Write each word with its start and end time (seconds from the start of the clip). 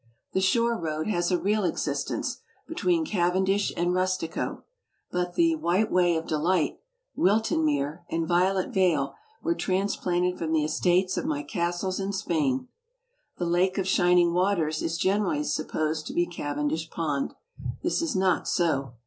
The 0.33 0.41
"Shore 0.41 0.75
Road" 0.79 1.05
has 1.09 1.29
a 1.29 1.37
real 1.37 1.63
existence, 1.63 2.37
be 2.67 2.73
tween 2.73 3.05
Cavendish 3.05 3.71
and 3.77 3.93
Rustico. 3.93 4.63
But 5.11 5.35
the 5.35 5.53
"White 5.57 5.91
Way 5.91 6.15
of 6.15 6.25
De 6.25 6.39
light," 6.39 6.79
"Wilionmere," 7.15 7.99
and 8.09 8.27
"Violet 8.27 8.73
Vale" 8.73 9.13
were 9.43 9.53
trans 9.53 9.95
planted 9.95 10.39
from 10.39 10.53
the 10.53 10.63
estates 10.63 11.17
of 11.17 11.25
my 11.25 11.43
castles 11.43 11.99
in 11.99 12.13
Spain. 12.13 12.67
"The 13.37 13.45
Lake 13.45 13.77
of 13.77 13.87
Shining 13.87 14.33
Waters" 14.33 14.81
is 14.81 14.97
generally 14.97 15.43
supposed 15.43 16.07
to 16.07 16.13
be 16.13 16.25
Cavendish 16.25 16.89
Pond. 16.89 17.35
This 17.83 18.01
is 18.01 18.15
not 18.15 18.47
so. 18.47 18.93